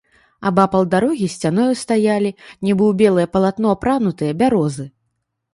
Абапал 0.49 0.85
дарогі 0.93 1.27
сцяною 1.33 1.67
стаялі, 1.83 2.31
нібы 2.69 2.83
ў 2.91 2.97
белае 3.03 3.27
палатно 3.37 3.73
апранутыя, 3.77 4.31
бярозы. 4.41 4.91